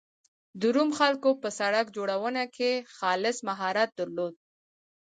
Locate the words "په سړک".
1.41-1.85